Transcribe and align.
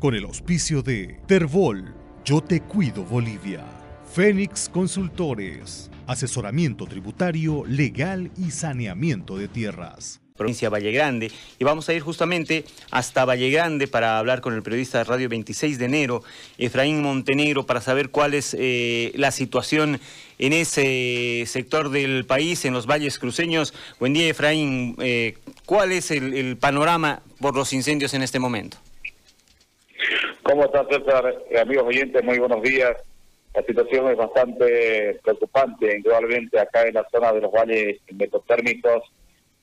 con 0.00 0.14
el 0.14 0.24
auspicio 0.24 0.82
de 0.82 1.20
Terbol, 1.26 1.94
Yo 2.24 2.40
Te 2.40 2.62
Cuido 2.62 3.04
Bolivia, 3.04 3.64
Fénix 4.10 4.70
Consultores, 4.70 5.90
asesoramiento 6.06 6.86
tributario, 6.86 7.64
legal 7.66 8.30
y 8.38 8.50
saneamiento 8.50 9.36
de 9.36 9.46
tierras 9.46 10.20
provincia 10.40 10.70
Valle 10.70 10.90
Grande. 10.90 11.30
Y 11.58 11.64
vamos 11.64 11.86
a 11.90 11.92
ir 11.92 12.00
justamente 12.00 12.64
hasta 12.90 13.26
Valle 13.26 13.50
Grande 13.50 13.86
para 13.88 14.18
hablar 14.18 14.40
con 14.40 14.54
el 14.54 14.62
periodista 14.62 14.96
de 14.96 15.04
Radio 15.04 15.28
26 15.28 15.78
de 15.78 15.84
enero, 15.84 16.22
Efraín 16.56 17.02
Montenegro, 17.02 17.66
para 17.66 17.82
saber 17.82 18.08
cuál 18.08 18.32
es 18.32 18.56
eh, 18.58 19.12
la 19.16 19.32
situación 19.32 20.00
en 20.38 20.54
ese 20.54 21.44
sector 21.46 21.90
del 21.90 22.24
país, 22.24 22.64
en 22.64 22.72
los 22.72 22.86
valles 22.86 23.18
cruceños. 23.18 23.74
Buen 23.98 24.14
día, 24.14 24.30
Efraín. 24.30 24.96
Eh, 25.00 25.34
¿Cuál 25.66 25.92
es 25.92 26.10
el, 26.10 26.56
panorama 26.56 27.20
por 27.38 27.54
los 27.54 27.74
incendios 27.74 28.14
en 28.14 28.22
este 28.22 28.38
momento? 28.38 28.78
¿Cómo 30.50 30.64
estás, 30.64 30.88
César? 30.90 31.32
Amigos 31.62 31.84
oyentes, 31.86 32.24
muy 32.24 32.40
buenos 32.40 32.60
días. 32.62 32.96
La 33.54 33.62
situación 33.62 34.10
es 34.10 34.16
bastante 34.16 35.20
preocupante, 35.22 35.96
indudablemente 35.96 36.58
acá 36.58 36.88
en 36.88 36.94
la 36.94 37.06
zona 37.08 37.32
de 37.32 37.40
los 37.40 37.52
valles 37.52 38.00
metotérmicos 38.10 39.04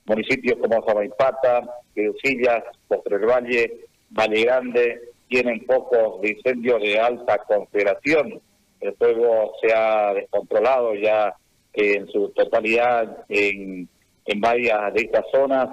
Municipios 0.06 0.58
como 0.58 0.82
Zabaipata, 0.86 1.60
Pirusillas, 1.92 2.64
Postre 2.88 3.18
Valle, 3.18 3.84
Valle 4.08 4.44
Grande, 4.44 5.00
tienen 5.28 5.66
pocos 5.66 6.24
incendios 6.24 6.80
de 6.80 6.98
alta 6.98 7.36
consideración. 7.46 8.40
El 8.80 8.94
fuego 8.94 9.52
se 9.60 9.74
ha 9.74 10.14
descontrolado 10.14 10.94
ya 10.94 11.34
en 11.74 12.08
su 12.08 12.30
totalidad 12.30 13.26
en, 13.28 13.86
en 14.24 14.40
varias 14.40 14.94
de 14.94 15.02
estas 15.02 15.26
zonas. 15.30 15.68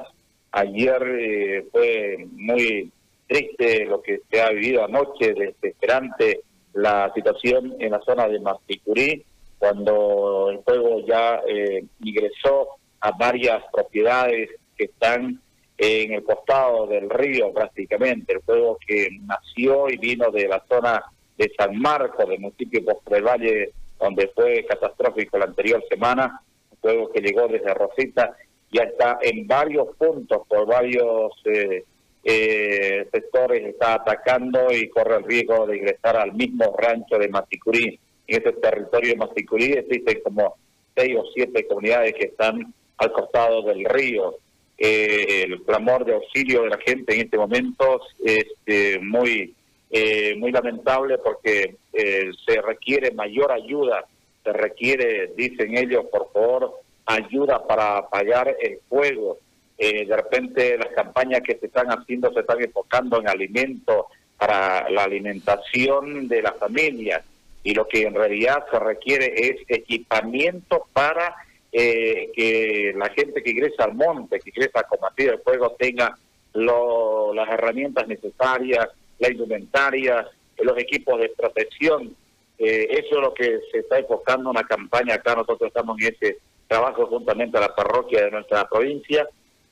Ayer 0.51 1.01
eh, 1.07 1.65
fue 1.71 2.27
muy 2.33 2.91
triste 3.27 3.85
lo 3.85 4.01
que 4.01 4.21
se 4.29 4.41
ha 4.41 4.49
vivido 4.49 4.83
anoche, 4.83 5.33
desesperante 5.33 6.41
la 6.73 7.11
situación 7.13 7.75
en 7.79 7.91
la 7.91 8.01
zona 8.01 8.27
de 8.27 8.39
Masticurí, 8.39 9.25
cuando 9.57 10.49
el 10.51 10.59
fuego 10.59 11.05
ya 11.05 11.41
eh, 11.47 11.85
ingresó 12.01 12.67
a 12.99 13.11
varias 13.11 13.63
propiedades 13.71 14.49
que 14.77 14.85
están 14.85 15.41
en 15.77 16.13
el 16.13 16.23
costado 16.23 16.87
del 16.87 17.09
río 17.09 17.51
prácticamente, 17.53 18.33
el 18.33 18.41
fuego 18.41 18.77
que 18.85 19.09
nació 19.21 19.89
y 19.89 19.97
vino 19.97 20.31
de 20.31 20.47
la 20.47 20.63
zona 20.67 21.03
de 21.37 21.51
San 21.57 21.77
Marcos, 21.79 22.27
del 22.27 22.39
municipio 22.39 22.81
de 22.81 23.21
Valle, 23.21 23.71
donde 23.99 24.27
fue 24.35 24.65
catastrófico 24.65 25.37
la 25.37 25.45
anterior 25.45 25.83
semana, 25.89 26.41
un 26.71 26.77
fuego 26.77 27.11
que 27.11 27.21
llegó 27.21 27.47
desde 27.47 27.73
Rosita, 27.73 28.35
ya 28.71 28.83
está 28.83 29.19
en 29.21 29.47
varios 29.47 29.95
puntos, 29.97 30.41
por 30.47 30.65
varios 30.65 31.31
eh, 31.45 31.83
eh, 32.27 33.07
sectores, 33.11 33.63
está 33.67 33.93
atacando 33.93 34.73
y 34.73 34.89
corre 34.89 35.17
el 35.17 35.23
riesgo 35.23 35.67
de 35.67 35.77
ingresar 35.77 36.17
al 36.17 36.33
mismo 36.33 36.75
rancho 36.75 37.19
de 37.19 37.29
Maticurí. 37.29 37.99
En 38.27 38.41
ese 38.41 38.51
territorio 38.53 39.11
de 39.11 39.17
Maticurí 39.17 39.73
existen 39.73 40.21
como 40.23 40.55
seis 40.95 41.15
o 41.17 41.25
siete 41.35 41.67
comunidades 41.67 42.15
que 42.15 42.25
están 42.25 42.73
al 42.97 43.11
costado 43.11 43.61
del 43.61 43.85
río. 43.85 44.37
Eh, 44.77 45.43
el 45.43 45.61
clamor 45.63 46.03
de 46.03 46.15
auxilio 46.15 46.63
de 46.63 46.69
la 46.69 46.79
gente 46.79 47.13
en 47.13 47.21
este 47.21 47.37
momento 47.37 48.01
es 48.23 48.45
este, 48.65 48.99
muy, 48.99 49.53
eh, 49.91 50.35
muy 50.37 50.51
lamentable 50.51 51.19
porque 51.19 51.75
eh, 51.93 52.31
se 52.45 52.61
requiere 52.61 53.11
mayor 53.11 53.51
ayuda, 53.51 54.05
se 54.43 54.51
requiere, 54.51 55.31
dicen 55.37 55.77
ellos, 55.77 56.05
por 56.11 56.31
favor, 56.33 56.81
ayuda 57.05 57.65
para 57.67 57.97
apagar 57.97 58.55
el 58.59 58.79
fuego. 58.89 59.37
De 59.77 60.15
repente 60.15 60.77
las 60.77 60.89
campañas 60.89 61.41
que 61.41 61.57
se 61.57 61.65
están 61.65 61.87
haciendo 61.87 62.31
se 62.33 62.39
están 62.39 62.61
enfocando 62.61 63.19
en 63.19 63.27
alimentos 63.27 64.05
para 64.37 64.89
la 64.89 65.03
alimentación 65.03 66.27
de 66.27 66.41
las 66.41 66.55
familias 66.57 67.23
y 67.63 67.73
lo 67.73 67.87
que 67.87 68.03
en 68.03 68.13
realidad 68.13 68.63
se 68.71 68.79
requiere 68.79 69.33
es 69.35 69.57
equipamiento 69.67 70.87
para 70.93 71.35
eh, 71.71 72.31
que 72.33 72.93
la 72.95 73.09
gente 73.09 73.43
que 73.43 73.49
ingresa 73.49 73.83
al 73.83 73.95
monte, 73.95 74.39
que 74.39 74.51
ingresa 74.51 74.79
a 74.79 74.83
combatir 74.83 75.29
el 75.29 75.39
fuego, 75.39 75.75
tenga 75.77 76.15
las 76.53 77.49
herramientas 77.49 78.07
necesarias, 78.07 78.87
la 79.19 79.29
indumentaria, 79.29 80.25
los 80.59 80.77
equipos 80.77 81.19
de 81.19 81.29
protección. 81.29 82.15
Eh, 82.57 82.87
eso 82.91 83.15
es 83.15 83.21
lo 83.21 83.33
que 83.33 83.59
se 83.71 83.79
está 83.79 83.99
enfocando 83.99 84.49
en 84.51 84.57
una 84.57 84.67
campaña 84.67 85.15
acá. 85.15 85.35
Nosotros 85.35 85.67
estamos 85.67 85.99
en 85.99 86.13
ese 86.13 86.37
trabajo 86.67 87.07
juntamente 87.07 87.57
a 87.57 87.61
la 87.61 87.75
parroquia 87.75 88.23
de 88.23 88.31
nuestra 88.31 88.69
provincia. 88.69 89.27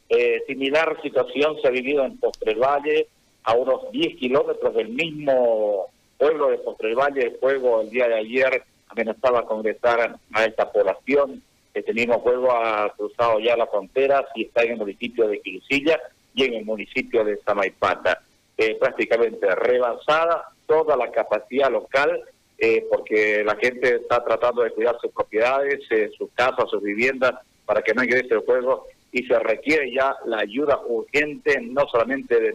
Eh, 0.10 0.44
similar 0.48 1.02
situación 1.02 1.58
se 1.62 1.68
ha 1.68 1.72
vivido 1.72 2.04
en 2.06 2.18
Postre 2.18 2.56
Valle, 2.56 3.08
a 3.44 3.54
unos 3.54 3.92
10 3.92 4.18
kilómetros 4.18 4.74
del 4.74 4.90
mismo 4.90 5.88
pueblo 6.18 6.50
de 6.50 6.58
Postre 6.60 6.96
Valle. 6.96 7.26
El 7.26 7.38
fuego 7.38 7.82
el 7.82 7.90
día 7.90 8.08
de 8.08 8.16
ayer 8.16 8.64
amenazaba 8.88 9.46
con 9.46 9.60
ingresar 9.60 10.18
a 10.34 10.46
esta 10.46 10.72
población 10.72 11.42
que 11.74 11.82
tenemos 11.82 12.22
fuego 12.22 12.52
ha 12.52 12.94
cruzado 12.96 13.40
ya 13.40 13.58
la 13.58 13.66
frontera 13.66 14.26
y 14.36 14.44
está 14.44 14.62
en 14.64 14.74
el 14.74 14.78
municipio 14.78 15.28
de 15.28 15.42
Quilusilla 15.42 16.00
y 16.36 16.46
en 16.46 16.54
el 16.54 16.66
municipio 16.66 17.24
de 17.24 17.38
Samaipata. 17.38 18.22
Eh, 18.56 18.78
prácticamente 18.80 19.54
rebasada 19.56 20.50
toda 20.68 20.96
la 20.96 21.10
capacidad 21.12 21.72
local 21.72 22.22
eh, 22.60 22.86
porque 22.90 23.44
la 23.44 23.56
gente 23.56 23.96
está 23.96 24.24
tratando 24.24 24.62
de 24.62 24.70
cuidar 24.70 24.96
sus 25.02 25.12
propiedades, 25.12 25.80
eh, 25.90 26.12
sus 26.16 26.30
casas, 26.34 26.70
sus 26.70 26.84
viviendas 26.84 27.34
para 27.66 27.82
que 27.82 27.96
no 27.96 28.04
ingrese 28.04 28.36
el 28.36 28.44
fuego 28.44 28.88
y 29.14 29.24
se 29.24 29.40
requiere 29.40 29.94
ya 29.94 30.16
la 30.26 30.40
ayuda 30.40 30.82
urgente 30.88 31.62
no 31.62 31.88
solamente 31.88 32.40
de, 32.40 32.54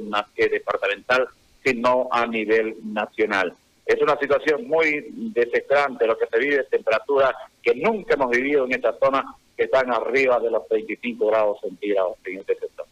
departamental 0.48 1.28
sino 1.64 2.08
a 2.10 2.26
nivel 2.26 2.76
nacional. 2.92 3.54
Es 3.86 4.02
una 4.02 4.18
situación 4.18 4.66
muy 4.66 5.06
desesperante 5.10 6.06
lo 6.06 6.18
que 6.18 6.26
se 6.26 6.38
vive, 6.38 6.64
temperaturas 6.64 7.32
que 7.62 7.74
nunca 7.74 8.14
hemos 8.14 8.30
vivido 8.30 8.64
en 8.64 8.72
esta 8.72 8.92
zona, 8.98 9.24
que 9.56 9.64
están 9.64 9.90
arriba 9.92 10.38
de 10.40 10.50
los 10.50 10.68
25 10.68 11.26
grados 11.26 11.58
centígrados 11.60 12.16
en 12.24 12.38
este 12.38 12.56
sector. 12.56 12.86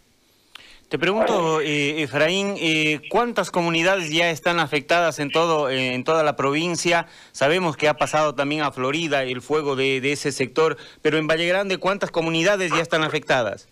Te 0.89 1.01
pregunto, 1.01 1.61
eh, 1.61 2.03
Efraín, 2.03 2.55
eh, 2.59 3.01
¿cuántas 3.11 3.51
comunidades 3.51 4.13
ya 4.13 4.31
están 4.31 4.61
afectadas 4.61 5.19
en 5.19 5.33
todo 5.33 5.69
en 5.69 6.05
toda 6.05 6.23
la 6.23 6.37
provincia? 6.37 7.09
Sabemos 7.33 7.77
que 7.77 7.89
ha 7.89 7.95
pasado 7.95 8.37
también 8.37 8.63
a 8.63 8.71
Florida 8.71 9.25
el 9.25 9.43
fuego 9.43 9.75
de, 9.75 9.97
ese 10.13 10.31
sector, 10.31 10.77
pero 11.03 11.19
en 11.19 11.27
Valle 11.27 11.49
Grande, 11.49 11.79
¿cuántas 11.79 12.13
comunidades 12.13 12.71
ya 12.71 12.83
están 12.83 13.03
afectadas? 13.03 13.69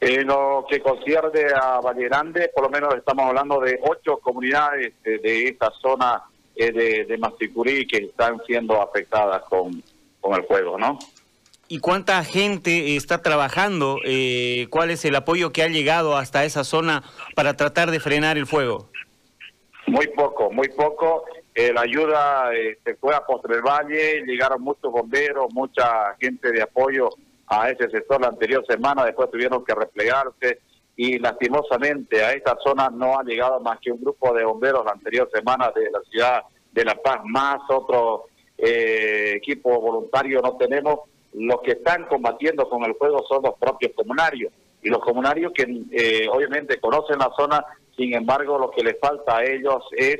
En 0.00 0.26
lo 0.28 0.64
que 0.66 0.80
concierne 0.80 1.44
a 1.54 1.78
Valle 1.80 2.04
Grande, 2.04 2.50
por 2.54 2.64
lo 2.64 2.70
menos 2.70 2.94
estamos 2.94 3.26
hablando 3.26 3.60
de 3.60 3.78
ocho 3.82 4.16
comunidades 4.22 4.94
de, 5.02 5.48
esta 5.48 5.70
zona 5.72 6.22
eh, 6.56 6.72
de, 6.72 7.04
de 7.04 7.18
Masticurí 7.18 7.86
que 7.86 7.98
están 7.98 8.40
siendo 8.46 8.80
afectadas 8.80 9.42
con, 9.42 9.82
con 10.22 10.34
el 10.36 10.46
fuego, 10.46 10.78
¿no? 10.78 10.98
¿Y 11.68 11.78
cuánta 11.78 12.22
gente 12.24 12.96
está 12.96 13.22
trabajando? 13.22 13.98
Eh, 14.04 14.66
¿Cuál 14.70 14.90
es 14.90 15.04
el 15.04 15.14
apoyo 15.16 15.52
que 15.52 15.62
ha 15.62 15.68
llegado 15.68 16.16
hasta 16.16 16.44
esa 16.44 16.64
zona 16.64 17.02
para 17.34 17.56
tratar 17.56 17.90
de 17.90 18.00
frenar 18.00 18.36
el 18.36 18.46
fuego? 18.46 18.88
Muy 19.86 20.06
poco, 20.08 20.50
muy 20.50 20.68
poco. 20.68 21.24
Eh, 21.54 21.72
la 21.72 21.82
ayuda 21.82 22.50
se 22.84 22.94
fue 22.96 23.14
a 23.14 23.24
Postre 23.24 23.60
Valle, 23.60 24.24
llegaron 24.26 24.60
muchos 24.62 24.90
bomberos, 24.90 25.52
mucha 25.52 26.14
gente 26.20 26.50
de 26.50 26.62
apoyo 26.62 27.10
a 27.46 27.70
ese 27.70 27.88
sector 27.90 28.20
la 28.20 28.28
anterior 28.28 28.64
semana, 28.66 29.04
después 29.04 29.30
tuvieron 29.30 29.64
que 29.64 29.74
replegarse 29.74 30.60
y 30.96 31.18
lastimosamente 31.18 32.24
a 32.24 32.32
esta 32.32 32.56
zona 32.62 32.88
no 32.90 33.18
ha 33.18 33.24
llegado 33.24 33.60
más 33.60 33.78
que 33.80 33.90
un 33.90 34.00
grupo 34.00 34.32
de 34.32 34.44
bomberos 34.44 34.84
la 34.84 34.92
anterior 34.92 35.28
semana 35.32 35.72
de 35.74 35.90
la 35.90 36.00
ciudad 36.10 36.42
de 36.72 36.84
La 36.84 36.94
Paz, 36.94 37.20
más 37.24 37.58
otro 37.68 38.26
eh, 38.58 39.34
equipo 39.36 39.80
voluntario 39.80 40.40
no 40.40 40.56
tenemos. 40.56 41.00
Los 41.34 41.60
que 41.62 41.72
están 41.72 42.04
combatiendo 42.04 42.68
con 42.68 42.84
el 42.84 42.94
fuego 42.94 43.24
son 43.28 43.42
los 43.42 43.54
propios 43.58 43.92
comunarios. 43.94 44.52
Y 44.82 44.88
los 44.88 45.00
comunarios 45.00 45.52
que 45.52 45.66
eh, 45.92 46.28
obviamente 46.30 46.78
conocen 46.78 47.18
la 47.18 47.30
zona, 47.36 47.64
sin 47.96 48.14
embargo 48.14 48.58
lo 48.58 48.70
que 48.70 48.82
les 48.82 48.98
falta 48.98 49.38
a 49.38 49.44
ellos 49.44 49.82
es 49.96 50.18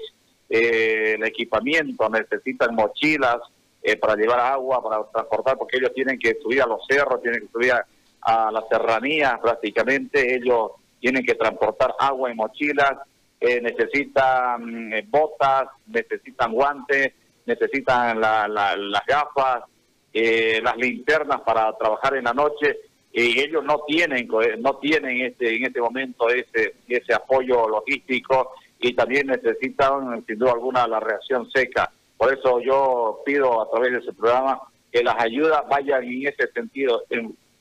eh, 0.49 1.15
el 1.15 1.25
equipamiento, 1.25 2.09
necesitan 2.09 2.75
mochilas, 2.75 3.41
eh, 3.87 3.99
para 3.99 4.17
llevar 4.17 4.41
agua, 4.41 4.83
para 4.83 5.05
transportar, 5.12 5.59
porque 5.59 5.77
ellos 5.77 5.93
tienen 5.94 6.19
que 6.19 6.38
subir 6.43 6.62
a 6.62 6.67
los 6.67 6.81
cerros, 6.88 7.21
tienen 7.21 7.43
que 7.43 7.49
subir 7.49 7.71
a, 7.71 8.50
las 8.50 8.67
serranías 8.71 9.38
prácticamente, 9.41 10.37
ellos 10.37 10.71
tienen 10.99 11.23
que 11.23 11.35
transportar 11.35 11.94
agua 11.99 12.31
en 12.31 12.37
mochilas, 12.38 12.94
eh, 13.38 13.61
necesitan 13.61 14.91
eh, 14.91 15.05
botas, 15.06 15.67
necesitan 15.87 16.53
guantes, 16.55 17.12
necesitan 17.44 18.19
las 18.19 19.06
gafas, 19.06 19.65
las 20.14 20.76
linternas 20.76 21.40
para 21.40 21.76
trabajar 21.76 22.16
en 22.16 22.25
la 22.25 22.32
noche 22.32 22.78
y 23.12 23.40
ellos 23.40 23.64
no 23.64 23.81
tienen 23.87 24.28
no 24.61 24.76
tienen 24.76 25.22
este 25.22 25.56
en 25.56 25.66
este 25.66 25.81
momento 25.81 26.28
ese 26.28 26.76
ese 26.87 27.12
apoyo 27.12 27.69
logístico 27.69 28.52
y 28.78 28.94
también 28.94 29.26
necesitan 29.26 30.25
sin 30.25 30.38
duda 30.38 30.52
alguna 30.52 30.87
la 30.87 31.00
reacción 31.00 31.50
seca 31.50 31.90
por 32.16 32.32
eso 32.32 32.61
yo 32.61 33.22
pido 33.25 33.61
a 33.61 33.70
través 33.70 33.93
de 33.93 33.99
ese 33.99 34.12
programa 34.12 34.61
que 34.94 35.02
las 35.02 35.16
ayudas 35.20 35.62
vayan 35.69 36.05
en 36.05 36.28
ese 36.28 36.50
sentido, 36.52 37.02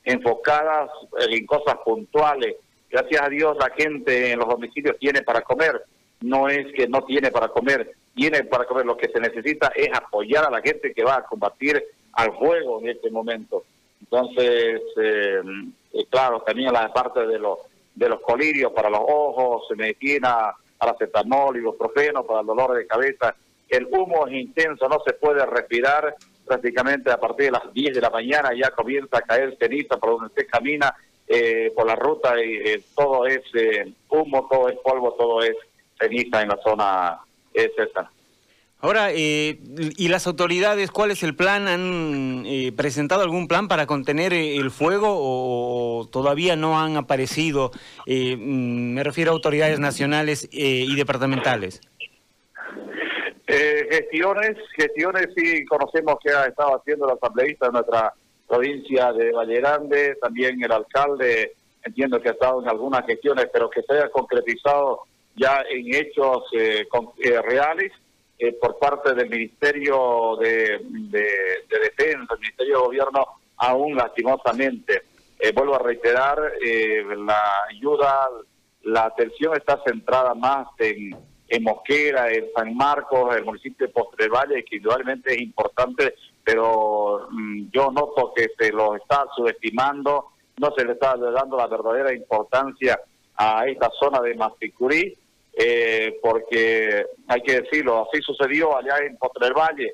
enfocadas 0.03 0.89
en 1.29 1.45
cosas 1.47 1.75
puntuales. 1.83 2.55
Gracias 2.89 3.21
a 3.21 3.29
Dios 3.29 3.57
la 3.59 3.71
gente 3.75 4.31
en 4.31 4.39
los 4.39 4.47
domicilios 4.47 4.97
tiene 4.99 5.23
para 5.23 5.41
comer. 5.41 5.83
no 6.21 6.47
es 6.47 6.71
que 6.73 6.87
no 6.87 7.03
tiene 7.03 7.31
para 7.31 7.49
comer, 7.49 7.91
tiene 8.15 8.43
para 8.43 8.65
comer. 8.65 8.85
Lo 8.85 8.95
que 8.95 9.09
se 9.09 9.19
necesita 9.19 9.71
es 9.75 9.89
apoyar 9.93 10.45
a 10.45 10.51
la 10.51 10.61
gente 10.61 10.93
que 10.93 11.03
va 11.03 11.17
a 11.17 11.25
combatir 11.25 11.83
al 12.13 12.37
fuego 12.37 12.79
en 12.81 12.89
este 12.89 13.09
momento. 13.09 13.63
Entonces, 14.01 14.81
eh, 14.97 15.41
eh, 15.93 16.05
claro, 16.09 16.41
también 16.41 16.73
la 16.73 16.91
parte 16.91 17.25
de 17.25 17.39
los 17.39 17.59
de 17.95 18.09
los 18.09 18.21
colirios 18.21 18.71
para 18.71 18.89
los 18.89 19.01
ojos, 19.01 19.67
medicina, 19.77 20.51
paracetamol, 20.79 21.55
ibuprofeno 21.55 22.23
para 22.23 22.41
el 22.41 22.47
dolor 22.47 22.75
de 22.75 22.87
cabeza. 22.87 23.35
El 23.69 23.85
humo 23.85 24.25
es 24.25 24.33
intenso, 24.33 24.89
no 24.89 24.99
se 25.05 25.13
puede 25.13 25.45
respirar. 25.45 26.15
Prácticamente 26.43 27.11
a 27.11 27.19
partir 27.19 27.45
de 27.45 27.51
las 27.51 27.71
10 27.71 27.93
de 27.93 28.01
la 28.01 28.09
mañana 28.09 28.49
ya 28.53 28.71
comienza 28.71 29.19
a 29.19 29.21
caer 29.21 29.55
ceniza 29.59 29.97
por 29.97 30.09
donde 30.09 30.25
usted 30.25 30.47
camina 30.51 30.93
eh, 31.27 31.71
por 31.73 31.85
la 31.85 31.95
ruta 31.95 32.33
y 32.43 32.83
todo 32.95 33.27
es 33.27 33.43
humo, 34.09 34.47
todo 34.51 34.69
es 34.69 34.77
polvo, 34.79 35.13
todo 35.13 35.41
es 35.41 35.55
ceniza 35.97 36.41
en 36.41 36.49
la 36.49 36.57
zona 36.57 37.19
esa. 37.53 38.11
Ahora, 38.83 39.13
eh, 39.13 39.59
¿y 39.95 40.09
las 40.09 40.27
autoridades 40.27 40.91
cuál 40.91 41.11
es 41.11 41.23
el 41.23 41.37
plan? 41.37 41.69
¿Han 41.69 42.43
eh, 42.45 42.73
presentado 42.75 43.21
algún 43.21 43.47
plan 43.47 43.69
para 43.69 43.85
contener 43.85 44.33
eh, 44.33 44.57
el 44.57 44.71
fuego 44.71 45.07
o 45.09 46.05
todavía 46.11 46.57
no 46.57 46.77
han 46.77 46.97
aparecido? 46.97 47.71
Mm, 48.05 48.93
me 48.93 49.01
refiero 49.05 49.31
a 49.31 49.35
autoridades 49.35 49.79
nacionales 49.79 50.49
y 50.51 50.93
departamentales. 50.97 51.79
gestiones, 53.47 54.57
gestiones 54.75 55.27
sí 55.33 55.63
conocemos 55.63 56.17
que 56.21 56.31
ha 56.33 56.43
estado 56.47 56.75
haciendo 56.75 57.07
la 57.07 57.13
asambleísta 57.13 57.67
de 57.67 57.71
nuestra 57.71 58.13
provincia 58.49 59.13
de 59.13 59.31
Valle 59.31 59.61
Grande, 59.61 60.17
también 60.21 60.61
el 60.61 60.71
alcalde, 60.73 61.53
entiendo 61.83 62.19
que 62.21 62.27
ha 62.27 62.33
estado 62.33 62.61
en 62.61 62.67
algunas 62.67 63.05
gestiones, 63.05 63.47
pero 63.53 63.69
que 63.69 63.81
se 63.81 63.93
haya 63.93 64.09
concretizado 64.09 65.03
ya 65.37 65.63
en 65.71 65.95
hechos 65.95 66.43
reales 67.47 67.93
eh, 68.37 68.53
por 68.53 68.77
parte 68.79 69.13
del 69.13 69.29
Ministerio 69.29 70.37
de, 70.39 70.79
Defensa, 71.69 72.33
el 72.33 72.39
Ministerio 72.39 72.77
de 72.77 72.85
Gobierno, 72.85 73.25
aún 73.57 73.95
lastimosamente. 73.95 75.03
Eh, 75.39 75.51
vuelvo 75.53 75.75
a 75.75 75.79
reiterar, 75.79 76.53
eh, 76.65 77.03
la 77.17 77.65
ayuda, 77.69 78.29
la 78.83 79.05
atención 79.05 79.55
está 79.55 79.81
centrada 79.85 80.33
más 80.33 80.67
en, 80.79 81.15
en 81.47 81.63
Mosquera, 81.63 82.31
en 82.31 82.45
San 82.55 82.75
Marcos, 82.75 83.35
el 83.35 83.45
municipio 83.45 83.87
de 83.87 83.93
Postre 83.93 84.27
Valle, 84.27 84.63
que 84.63 84.77
indudablemente 84.77 85.33
es 85.33 85.41
importante, 85.41 86.15
pero 86.43 87.27
mm, 87.29 87.69
yo 87.71 87.91
noto 87.91 88.33
que 88.35 88.47
se 88.57 88.71
lo 88.71 88.95
está 88.95 89.25
subestimando, 89.35 90.29
no 90.57 90.71
se 90.75 90.85
le 90.85 90.93
está 90.93 91.15
dando 91.15 91.57
la 91.57 91.67
verdadera 91.67 92.13
importancia 92.13 92.99
a 93.35 93.65
esta 93.67 93.89
zona 93.99 94.21
de 94.21 94.35
Masticurí, 94.35 95.17
eh, 95.55 96.17
porque 96.21 97.05
hay 97.27 97.41
que 97.41 97.61
decirlo, 97.61 98.07
así 98.07 98.21
sucedió 98.21 98.75
allá 98.75 98.97
en 99.05 99.17
Potrer 99.17 99.53
Valle. 99.53 99.93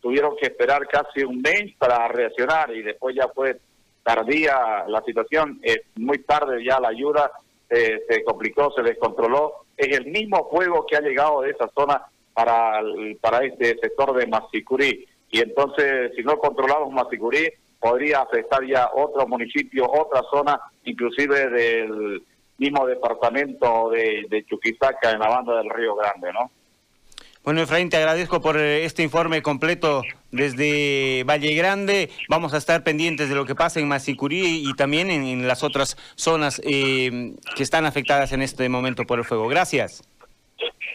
Tuvieron 0.00 0.36
que 0.36 0.46
esperar 0.46 0.86
casi 0.86 1.22
un 1.24 1.42
mes 1.42 1.74
para 1.78 2.08
reaccionar 2.08 2.74
y 2.74 2.82
después 2.82 3.14
ya 3.14 3.28
fue 3.28 3.58
tardía 4.02 4.84
la 4.88 5.02
situación, 5.02 5.60
eh, 5.62 5.82
muy 5.96 6.18
tarde 6.18 6.64
ya 6.64 6.80
la 6.80 6.88
ayuda 6.88 7.30
eh, 7.68 8.02
se 8.08 8.24
complicó, 8.24 8.72
se 8.74 8.82
descontroló. 8.82 9.64
Es 9.76 9.96
el 9.96 10.06
mismo 10.06 10.48
fuego 10.50 10.84
que 10.86 10.96
ha 10.96 11.00
llegado 11.00 11.42
de 11.42 11.50
esa 11.50 11.70
zona 11.74 12.02
para, 12.34 12.80
para 13.20 13.44
este 13.44 13.78
sector 13.78 14.14
de 14.16 14.26
Masicurí. 14.26 15.06
Y 15.30 15.40
entonces, 15.40 16.10
si 16.16 16.22
no 16.22 16.38
controlamos 16.38 16.92
Masicurí, 16.92 17.48
podría 17.78 18.20
afectar 18.20 18.66
ya 18.66 18.90
otros 18.94 19.28
municipios, 19.28 19.88
otra 19.88 20.22
zona, 20.30 20.60
inclusive 20.84 21.48
del 21.48 22.22
mismo 22.60 22.86
departamento 22.86 23.90
de, 23.90 24.26
de 24.28 24.44
Chuquisaca, 24.44 25.10
en 25.10 25.18
la 25.18 25.28
banda 25.28 25.56
del 25.56 25.70
Río 25.70 25.96
Grande, 25.96 26.32
¿no? 26.32 26.50
Bueno, 27.42 27.62
Efraín, 27.62 27.88
te 27.88 27.96
agradezco 27.96 28.42
por 28.42 28.58
eh, 28.58 28.84
este 28.84 29.02
informe 29.02 29.40
completo 29.40 30.02
desde 30.30 31.24
Valle 31.24 31.54
Grande. 31.54 32.10
Vamos 32.28 32.52
a 32.52 32.58
estar 32.58 32.84
pendientes 32.84 33.30
de 33.30 33.34
lo 33.34 33.46
que 33.46 33.54
pasa 33.54 33.80
en 33.80 33.88
Masicurí 33.88 34.68
y 34.68 34.74
también 34.74 35.10
en, 35.10 35.48
las 35.48 35.64
otras 35.64 35.96
zonas 36.16 36.60
eh, 36.62 37.32
que 37.56 37.62
están 37.62 37.86
afectadas 37.86 38.32
en 38.32 38.42
este 38.42 38.68
momento 38.68 39.04
por 39.06 39.18
el 39.18 39.24
fuego. 39.24 39.48
Gracias. 39.48 40.02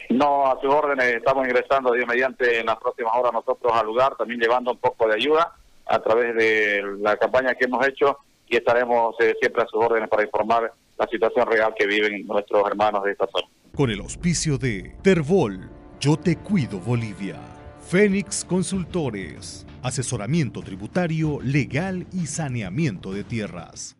No, 0.08 0.46
a 0.46 0.60
sus 0.60 0.72
órdenes 0.72 1.16
estamos 1.16 1.44
ingresando, 1.48 1.92
Dios 1.92 2.06
mediante, 2.06 2.60
en 2.60 2.66
las 2.66 2.76
próximas 2.76 3.12
horas 3.16 3.32
nosotros 3.32 3.72
al 3.74 3.86
lugar, 3.86 4.14
también 4.16 4.38
llevando 4.38 4.70
un 4.70 4.78
poco 4.78 5.08
de 5.08 5.14
ayuda 5.16 5.52
a 5.84 5.98
través 5.98 6.36
de 6.36 6.80
la 7.00 7.16
campaña 7.16 7.56
que 7.56 7.64
hemos 7.64 7.84
hecho 7.88 8.18
y 8.46 8.56
estaremos 8.56 9.16
eh, 9.18 9.34
siempre 9.40 9.64
a 9.64 9.66
sus 9.66 9.82
órdenes 9.82 10.08
para 10.08 10.22
informar 10.22 10.72
la 10.98 11.06
situación 11.06 11.46
real 11.46 11.74
que 11.76 11.86
viven 11.86 12.26
nuestros 12.26 12.66
hermanos 12.66 13.04
de 13.04 13.12
esta 13.12 13.26
zona. 13.26 13.48
Con 13.74 13.90
el 13.90 14.00
auspicio 14.00 14.58
de 14.58 14.96
Terbol, 15.02 15.70
Yo 16.00 16.16
Te 16.16 16.36
Cuido 16.36 16.78
Bolivia, 16.78 17.40
Fénix 17.80 18.44
Consultores, 18.44 19.66
asesoramiento 19.82 20.62
tributario, 20.62 21.38
legal 21.42 22.06
y 22.12 22.26
saneamiento 22.26 23.12
de 23.12 23.24
tierras. 23.24 23.96